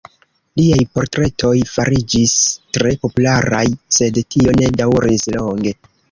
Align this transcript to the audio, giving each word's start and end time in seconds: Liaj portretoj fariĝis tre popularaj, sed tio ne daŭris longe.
Liaj 0.59 0.83
portretoj 0.99 1.51
fariĝis 1.71 2.31
tre 2.77 2.93
popularaj, 3.03 3.61
sed 3.99 4.17
tio 4.37 4.55
ne 4.63 4.71
daŭris 4.79 5.27
longe. 5.37 5.75